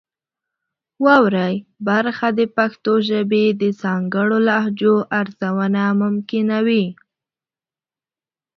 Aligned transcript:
واورئ 1.03 1.55
برخه 1.87 2.27
د 2.37 2.39
پښتو 2.55 2.93
ژبې 3.09 3.45
د 3.61 3.63
ځانګړو 3.81 4.37
لهجو 4.47 4.95
ارزونه 5.19 5.83
ممکنوي. 6.01 6.85